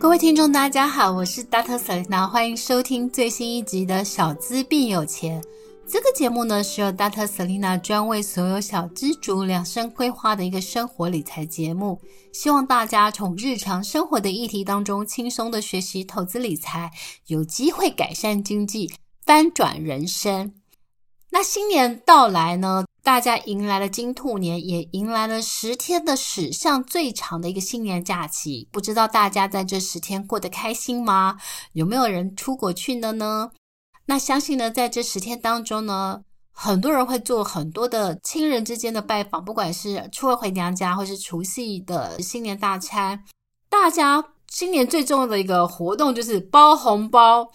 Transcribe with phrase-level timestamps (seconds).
[0.00, 1.78] 各位听众，大家好，我是 Dr.
[1.78, 5.42] Selina，欢迎收听最新一集的《小资变有钱》。
[5.86, 7.26] 这个节目呢，是由 Dr.
[7.26, 12.00] Selina 专为所有小资族量身规划的一个生活理财节目，
[12.32, 16.90] 希望大家从日常生活的议题当中轻松的学习投资理财，
[17.26, 18.90] 有机会改善经济，
[19.26, 20.54] 翻转人生。
[21.30, 28.68] 那新年到来呢，大家迎来了金兔年，也迎来了十天的史上最长的一个新年假期。
[28.70, 31.38] 不知道大家在这十天过得开心吗？
[31.72, 33.52] 有没有人出国去了呢？
[34.04, 43.24] 那相信呢，在这十天当中呢，很多人会做很多的亲人之间的拜访，不管是初二回娘家，或是除夕的新年大餐。
[43.70, 47.50] 大家新年最重要的一个活动就是包红包。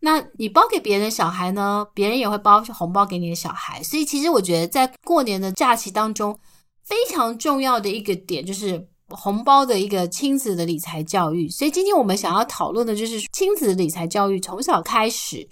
[0.00, 3.82] 那你包给别人的小孩呢，别人也会包红包给你的小孩。
[3.82, 6.38] 所以其实我觉得，在过年的假期当中，
[6.84, 11.48] 非常重要的一个点就是红包的一个亲子的理财教育。
[11.48, 15.48] 所以今天我们想要讨论的就是亲子理财教育，从小开始，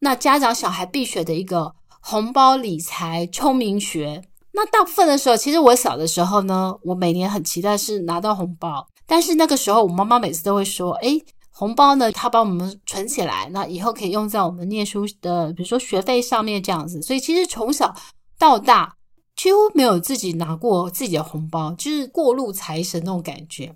[0.00, 4.22] 那家长小孩必学的一个红包理财聪明学。
[4.52, 17.02] 那大部分的时候，其实我小的时候呢，我每年很期待是拿到红包，但是那个时候我妈妈每次都会说，诶红包呢，他帮我们存起来，那以后可以用在我们念书的，比如说学费上面这样子。
[17.02, 17.94] 所以其实从小
[18.38, 18.96] 到大，
[19.36, 23.74] 几乎没有自己拿过自己的红包，就是过路财神那种感觉。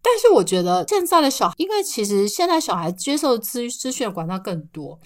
[0.00, 5.00] 但是我觉得现在的小孩，因为其实现在小孩接受资资讯管道更多。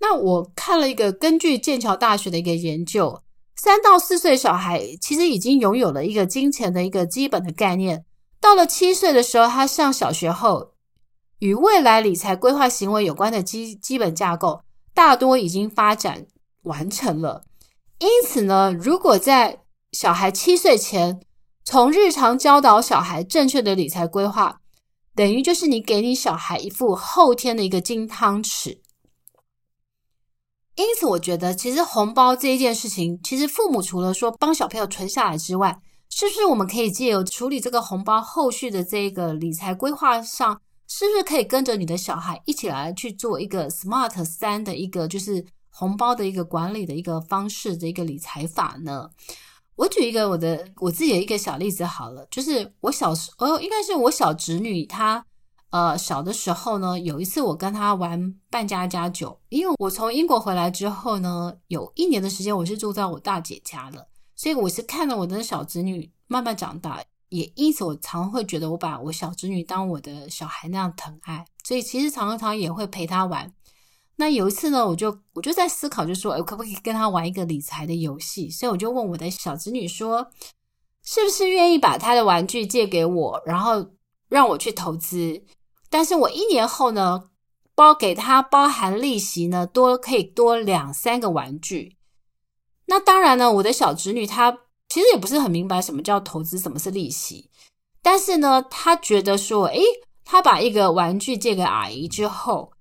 [0.00, 3.22] 那我看了一个根据剑桥大学的一个研究，
[3.56, 8.04] 三到四岁小孩其实已经拥有了一个金钱的一个基本的概念。
[8.42, 10.72] 到了七岁的时候，他上小学后，
[11.38, 16.26] 与未来理财规划行为有关的基基本架构，大多已经发展
[16.64, 17.44] 完成了。
[18.00, 19.60] 因此呢，如果在
[19.92, 21.20] 小孩七岁前，
[21.64, 24.60] 从日常教导小孩正确的理财规划，
[25.14, 28.80] 等于就是你给你小孩一副后天的一个金汤匙。
[30.74, 35.78] 因此，我觉得其实红包这一件事情，其实父母除了说帮小朋友存下来之外，
[36.14, 49.08] 是不是我们可以借由处理这个红包后续的这个理财规划上，是不是可以跟着你的小孩一起来去做一个 SMART 三的一个就是红包的一个管理的一个方式的一个理财法呢？
[49.74, 55.24] 我举一个我的我自己的一个小例子好了，就是我小时，哦，应该是我小侄女她
[55.70, 64.06] 呃小的时候呢，有一次我跟她玩扮家家酒，因为我从英国回来之后呢，有一年的时间我是住在我大姐家了。
[64.42, 73.54] 所以我是看了我的小侄女慢慢长大，也因此我常会觉得我把我小侄女当我的小孩那样疼爱，所以其实常常也会陪她玩。
[74.16, 78.50] 那有一次呢，我就我就在思考，就说，哎，可不可以跟她玩一个理财的游戏？
[78.50, 80.32] 所以我就问我的小侄女说，
[81.04, 83.90] 是不是愿意把她的玩具借给我，然后
[84.28, 85.44] 让我去投资？
[85.88, 87.30] 但是我一年后呢，
[87.76, 91.96] 包给她包含利息呢，多可以多两三个玩具。
[92.92, 94.52] 那当然呢，我的小侄女她
[94.90, 97.48] 其实也不是很明白什么叫投资，什么是利息。
[98.02, 99.80] 但是呢，她觉得说，诶，
[100.26, 102.74] 她把一个玩具借给阿姨之后，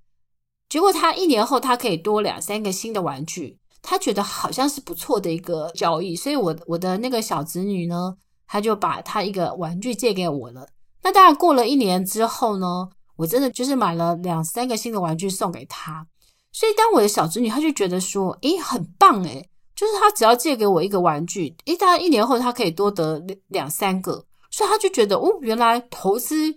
[0.68, 6.14] 结果她一年后她可以多两三个新的玩具，她觉得好像是不错的一个交易。
[6.14, 10.68] 所以我，我的那个小侄女呢，她就把她一个玩具借给我了。
[11.04, 16.06] 那当然，过了一年之后呢，我真的就是买了两三个新的玩具送给她。
[16.52, 19.48] 所以，当我的小侄女，她就觉得说，诶，很棒诶。
[19.82, 26.56] 就是他只要借给我一个玩具，诶，他一年后他可以多得两两三个，所以他就觉得哦，原来投资，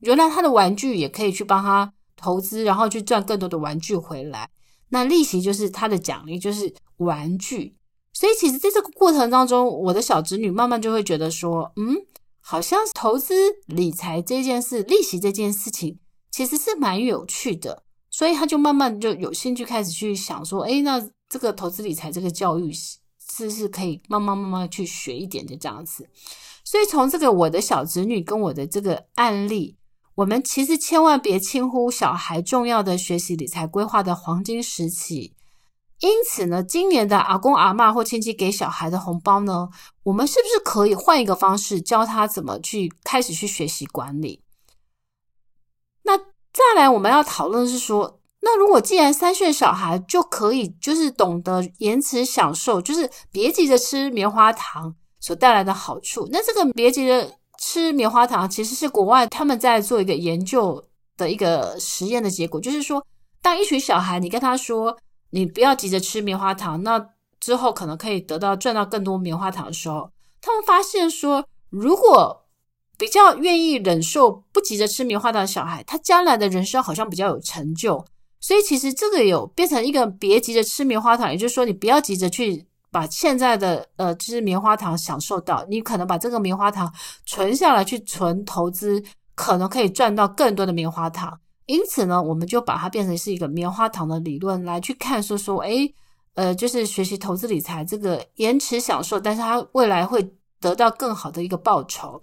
[0.00, 4.50] 原来他的玩具也可以去帮他投资，然后去赚更多的玩具回来。
[4.88, 7.76] 那利息就是他的奖励，就是玩具。
[8.12, 11.94] 所以其实在这个过程当中，我的小侄女慢慢就会觉得说，嗯，
[12.40, 13.34] 好像投资
[13.66, 16.00] 理财这件事，利息这件事情
[16.32, 17.84] 其实是蛮有趣的，
[18.18, 21.08] 所以他就慢慢就有兴趣开始去想说，诶，那。
[21.30, 26.08] 这个投资理财这个教育是是可以慢慢慢慢去学一点的这样子。
[26.64, 29.76] 所以从这个我的小侄女跟我的这个案例，
[30.14, 35.34] 我们其实千万别轻忽小孩重要的学习理财规划的黄金时期。
[36.00, 39.68] 因此呢，今年的阿公阿嬷或亲戚给小孩的红包呢，
[40.04, 44.40] 我们是不是可以换一个方式教他怎么去开始去学习管理？
[46.52, 60.84] 再来我们要讨论的是说，那如果既然三岁小孩就可以就是懂得延迟享受，就是别急着吃棉花糖所带来的好处，那这个别急着吃棉花糖其实是国外他们在做一个研究
[61.16, 63.04] 的一个实验的结果，就是说，
[63.42, 64.96] 当一群小孩你跟他说。
[65.30, 70.10] 你不要急着吃棉花糖，那之后可能可以得到赚到更多棉花糖的时候，
[70.40, 72.46] 他们发现说，如果
[72.98, 78.04] 比较愿意忍受不急着吃棉花糖的小孩，他将来的人生好像比较有成就。
[78.40, 86.92] 所以其实这个有变成一个别急着吃棉花糖，也就是说你不要急着去把现在的呃吃棉花糖享受到，你可能把这个棉花糖
[87.24, 89.02] 存下来去存投资，
[89.34, 91.38] 可能可以赚到更多的棉花糖。
[91.66, 95.92] 因此呢，我们就把它变成是一个棉花糖的理论来去看，说说，诶，
[96.34, 102.20] 呃，就是学习投资理财这个延迟享受，但是它未来会得到更好的一个报酬。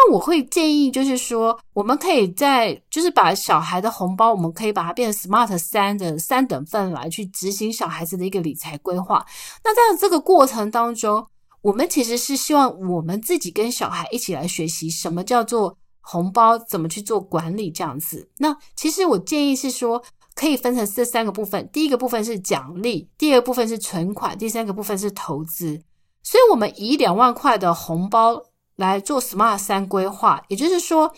[0.00, 9.26] 那我会建议，就是说，我们可以在就是把小孩的红包，我们可以把它变成 SMART 三的三等份来去执行小孩子的一个理财规划。
[9.64, 11.26] 那在这个过程当中，
[11.62, 15.76] 我们其实是希望我们自己跟小孩一起来学习什么叫做。
[16.10, 18.30] 红包怎么去做管理这样子？
[18.38, 20.02] 那其实我建议是说，
[20.34, 21.68] 可以分成这三个部分。
[21.70, 25.78] 第一个部分是奖励，第二个部分是存款，第三个部分是投资。
[26.22, 28.42] 所以，我们以两万块的红包
[28.78, 30.42] 来做 SMART 三规划。
[30.48, 31.14] 也就是说，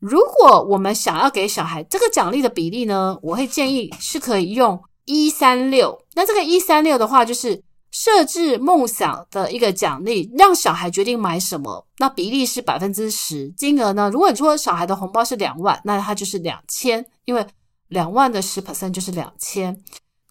[0.00, 6.02] 如果我们想要给小孩这个奖励的比例呢，我会建议是可以用一三六。
[6.14, 7.62] 那这个一三六的话，就是。
[7.92, 13.48] 设置梦想的一个奖励，让小孩决定买什么，那比例是百分之十。
[13.56, 17.46] 金额呢，如果你说小孩的红包是两万，那他就是两千，因为
[17.88, 19.74] 两万的十 percent 就是两千。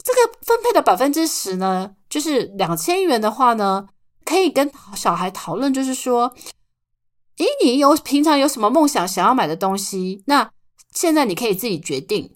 [0.04, 3.88] 这个分配的百分之十呢，就是两千元的话呢，
[4.24, 6.32] 可以跟小孩讨论，就是说，
[7.38, 10.24] 诶，你有平常有什么梦想想要买的东西？
[10.28, 10.50] 那
[10.94, 12.32] 现在你可以自己决定。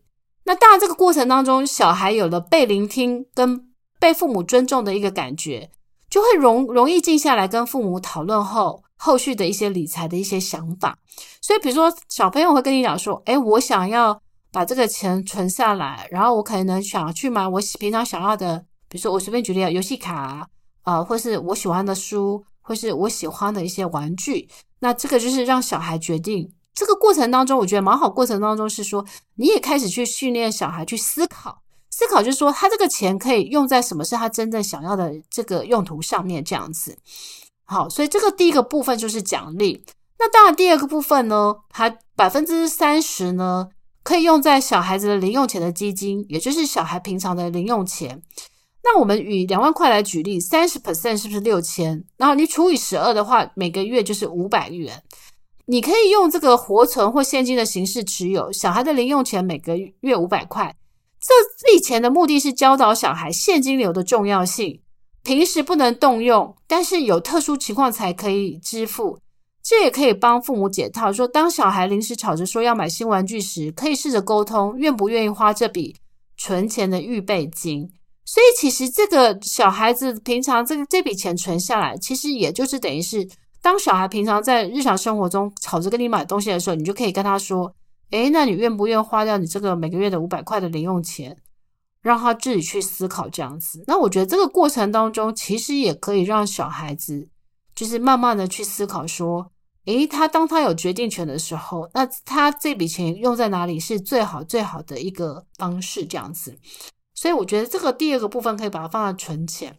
[0.45, 3.65] 那当然，这个过程当中，小孩有了被聆听跟。
[4.01, 5.69] 被父母尊重的一个感觉，
[6.09, 10.97] 就会容容易静下来跟父母讨论后后续的一些理财的一些想法。
[11.41, 14.17] 所以，比如说小朋友会跟你讲说：“诶，我想要
[14.53, 18.57] 把这个钱存下来，然后我可能想要去买我平常想要的，
[18.87, 20.47] 比如说我随便举例，游戏卡啊，
[20.85, 24.47] 呃，或是我喜欢的书，或是我喜欢的一些玩具。
[24.77, 26.53] 那这个就是让小孩决定。
[26.75, 28.07] 这个过程当中，我觉得蛮好。
[28.07, 29.03] 过程当中是说，
[29.37, 36.95] 你也开始去训练小孩去思考。”思考就是说，他这个钱可以用在什么是他真正想要的这个用途上面，这样子。
[37.65, 39.83] 好，所以这个第一个部分就是奖励。
[40.19, 43.69] 那当然，第二个部分呢，还百分之三十呢，
[44.03, 48.21] 可以用在小孩子的零用钱的基金，也就是小孩平常的零用钱。
[48.83, 52.03] 那我们以两万块来举例，三十 percent 是不是六千？
[52.17, 55.03] 然后你除以十二的话，每个月就是五百元。
[55.65, 60.75] 你可以用这个活存或现金的形式持有小孩的零用钱，每个月五百块。
[61.21, 61.33] 这
[61.71, 64.81] 笔钱的目的是教导小孩现金流的重要性，
[65.21, 69.19] 平时不能动用，但是有特殊情况才可以支付。
[69.61, 75.97] 这也可以帮父母解套，说当小孩临时吵着说要买新玩具时，可以试着沟通，愿不愿意花这笔
[76.37, 77.91] 存钱的预备金。
[78.31, 83.27] 所以其实这个小孩子平常这个这笔钱存下来，其实也就是等于是，
[83.59, 87.73] 当小孩平常在日常生活中吵着跟你买东西的时候，你就可以跟他说。
[88.11, 91.35] 诶，那你愿不愿意花掉你这个每个月的五百块的零用钱，
[92.03, 93.83] 让他自己去思考这样子？
[93.87, 97.27] 那我觉得这个过程当中，其实也可以让小孩子
[97.73, 99.51] 就是慢慢的去思考说，
[99.85, 106.55] 诶，他当他有决定权的时候，那他这笔钱用在哪里是最好最好的一个方式这样子。
[107.19, 109.77] 所以我觉得这个第二个部分可以把它放在存钱。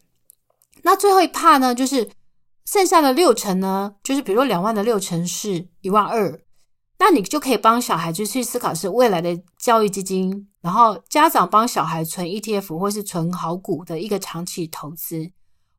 [0.83, 2.07] 那最后一怕呢，就是
[2.65, 6.39] 剩下的六成呢，就是比如说两万的六成是一万二。
[6.99, 15.31] 那你就可以帮小孩就去思考是未来的教育基金，然后家长帮小孩存 ETF 或是存好股的一个长期投资。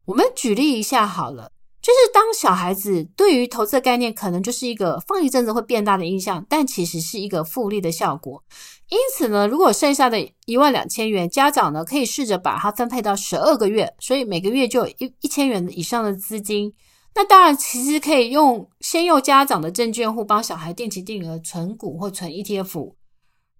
[0.07, 1.53] 我们举例一下好了，
[1.83, 8.43] 就是当小孩子对于投资的概念可能就是一个放一阵子会变大的印象，但其实是一个复利的效果。
[8.89, 16.73] 因此呢，如果剩下的一万两千元，家长呢可以试着把它分配到十二个月，所以每个月就有一一千元以上的资金。
[17.15, 22.95] 那当然，其实可以用先用家长的证券户帮小孩定期定额存股或存 ETF，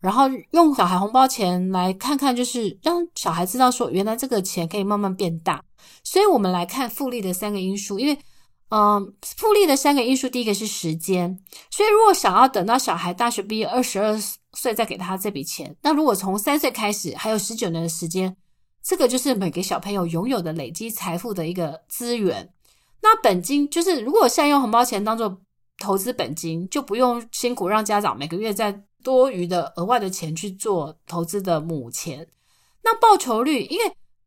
[0.03, 5.63] 然后用小孩红包钱来看看，就是让小孩知道说，原来这个钱可以慢慢变大。
[6.03, 8.19] 所以我们来看复利的三个因素，因为，
[8.71, 11.39] 嗯、复利的三个因素，第一个是时间。
[11.71, 14.19] 所以如果想要等到小孩大学毕业二十二
[14.55, 18.37] 岁再给他这笔钱，那如果从三岁开始，还有十九年的时间，
[18.83, 22.53] 这个就是每个小朋友拥有的累积财富的一个资源。
[23.03, 25.41] 那本金就是，如果现在用红包钱当做
[25.79, 32.29] 投资本金，就不用辛苦让家长每个月再多余的额外的钱去做投资的母钱。
[32.85, 33.85] 那报酬率，因为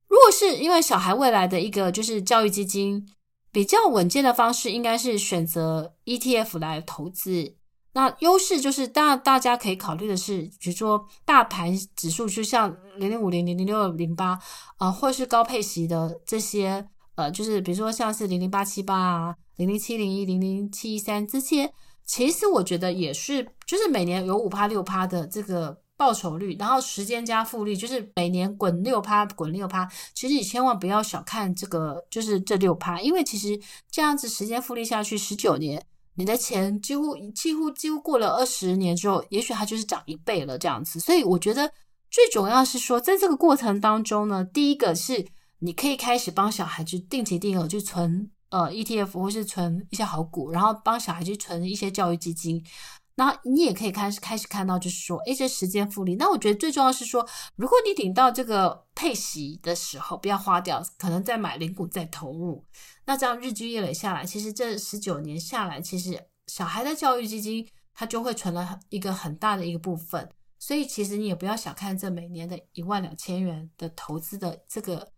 [0.08, 3.08] 如果是因为小孩未来的一个就是教育基金
[3.51, 7.55] 比较稳健的方式，应该是选择 ETF 来投资。
[7.94, 14.38] 那优势就是，当然大家可以考虑的是，比如说大盘指数，就像零零五零、零零六零八
[14.77, 16.88] 啊，或是高配息的这些。
[17.15, 21.74] 呃，就是比如说像是零零八七八啊，零零七零一、零零七一三这些，
[22.06, 29.90] 其实我觉得也是，就是每年有五趴六趴的这个报酬率，然后时间加复利，就是每年滚六趴，滚六趴。
[30.14, 33.60] 其实你千万不要小看这个，就是这六趴，因为其实
[33.90, 35.84] 这样子时间复利下去十九年，
[36.16, 41.00] 你的钱几乎几乎几乎过了二十年之后，也许它就是涨一倍了这样子。
[41.00, 41.72] 所以我觉得
[42.12, 45.26] 最重要是说，在这个过程当中呢，第一个是。
[45.60, 52.64] 你可以开始帮小孩去定期定额去存呃 ETF 或是存一些好股，然后帮小孩去存一些教育基金。
[53.18, 56.16] 那你也可以开始开始看到，就是说，诶，这时间复利。
[56.16, 57.25] 那我觉得最重要是说，
[57.56, 62.66] 如果你领到这个配息的时候，不要花掉，可能再买零股再投入。
[63.06, 70.30] 那这样日积月累下来，其实这十九年下来，其实小孩的教育基金它就会存了一个很大的一个部分。
[70.60, 75.14] 所以其实你也不要小看这每年的一万两千元的投资的这个。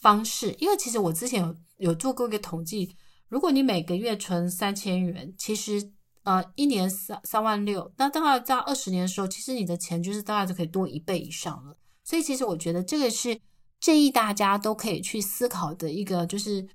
[0.00, 2.96] 方式，因为其实我之前有有做过一个统计，
[3.28, 5.92] 如果你每个月存三千元，其实
[6.22, 11.76] 呃一年三三万六，那大概在二十年的时候，其实你的钱就是大概就可以多一倍以上了。
[12.02, 13.38] 所以其实我觉得这个是
[13.78, 16.66] 建议大家都可以去思考的一个，就是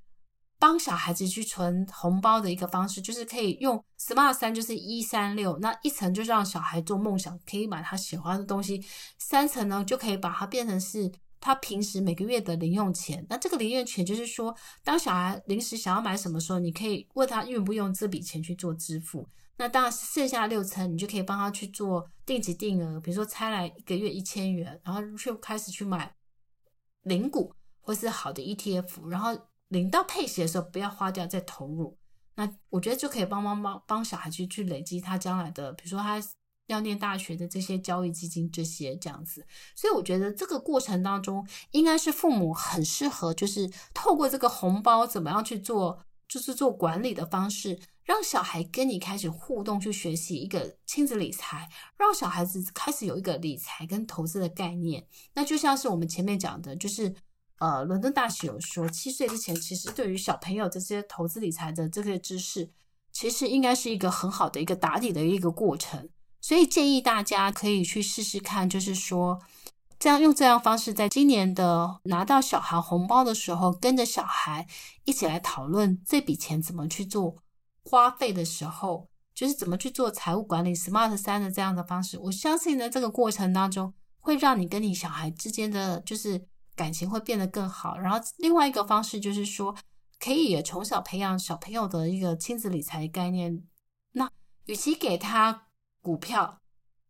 [0.60, 8.84] 帮小孩子去存红包的一个方式，就是可以用 Smart 三，就是一三六，那一层就是让小孩做梦想，可以买他喜欢的东西，
[9.18, 11.12] 三层呢就可以把它变成是。
[11.46, 19.30] 他平时每个月的零用钱，那这个零用钱就是说，当小孩临时想要买什么时候，你可以问他用不用这笔钱去做支付。
[19.58, 26.16] 那当然剩下六成，你就可以帮他去做定期定额，比如说拆来一个月一千元，然后就开始去买
[27.04, 29.30] 零股或是好的 ETF，然后
[29.68, 31.96] 领到配息的时候不要花掉再投入。
[32.34, 36.20] 那我觉得就可以帮帮帮帮小孩去去累积他将来的，比如说他。
[36.68, 39.46] 要念大学的这些教育基金，这些这样子，
[39.76, 55.06] 所以我觉得这个过程当中，应该是父母很适合，就是透过这个红包怎么样去做，就是做管理的方式，让小孩跟你开始互动，去学习一个亲子理财，让小孩子开始有一个理财跟投资的概念。
[55.34, 57.14] 那就像是我们前面讲的，就是
[57.60, 62.72] 呃，伦敦大学有说，七岁之前，其实对于小朋友这些投资理财的这些知识，
[63.12, 66.10] 其实应该是一个很好的一个打底的一个过程。
[66.46, 69.42] 所以建议大家可以去试试看，就是说，
[69.98, 74.68] 这样用这样方式，在今年的拿到小孩红包的时候，跟着小孩
[75.06, 77.36] 一起来讨论这笔钱怎么去做
[77.90, 82.20] 花费的时候，就是怎么去做财务管理，Smart 三的这样的方式。
[82.20, 87.98] 我相信呢，这个过程当中会让你跟你小孩之间的就是感情会变得更好。
[87.98, 89.76] 然后另外一个方式就是说，
[90.20, 93.64] 可以也从小培养小朋友的一个亲子理财概念。
[94.12, 94.30] 那
[94.68, 95.64] 与其给他。
[96.06, 96.60] 股票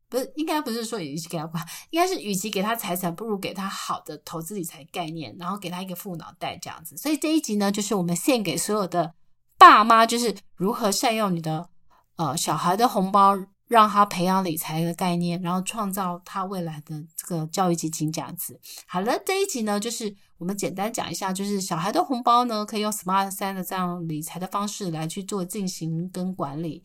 [0.07, 1.57] 不是，应该不是说与其给他股，
[1.89, 6.95] 应该是与其给他财产，不如给他好的投资理财概念，然后给他一个富脑袋这样子。
[6.95, 9.13] 所以这一集呢，就是我们献给所有的
[9.57, 11.67] 爸妈，就是如何善用你的
[12.15, 13.35] 呃小孩的红包，
[13.67, 18.57] 让他培养理财的概念，然后创造他未来的这个教育基金这样子。
[18.87, 26.83] 好了，这一集呢，就是我们简单讲一下，就是小孩的红包呢，可以用 Smart 三的这样理财的方式来去做进行跟管理。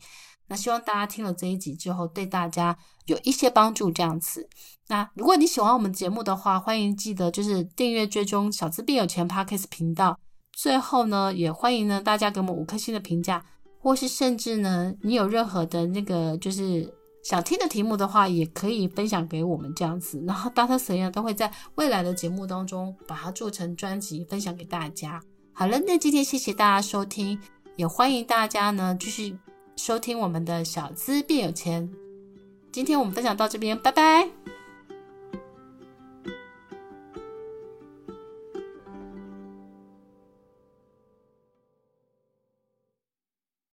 [0.51, 4.49] 那希望大家听了这一集之后，对大家有一些帮助，这样子。
[4.89, 10.19] 那如果你喜欢我们节目的话，欢迎记得就是订阅追踪小资变有钱 Podcast 频道。
[10.51, 13.45] 最后呢，也欢迎呢大家给我们五颗星的评价，
[13.79, 16.93] 或是甚至呢，你有任何的那个就是
[17.23, 20.21] 想听的题目的话，也可以分享给我们这样子。
[20.27, 20.77] 然后 Dr.
[20.77, 25.21] Selena 都会在未来的节目当中把它做成专辑分享给大家。
[25.53, 27.39] 好了，那今天谢谢大家收听，
[27.77, 29.39] 也欢迎大家呢继续。
[29.83, 31.89] 收听我们的小资变有钱，
[32.71, 34.29] 今天我们分享到这边，拜拜。